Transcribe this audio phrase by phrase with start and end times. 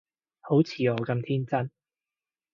[0.39, 1.69] 好似我咁天真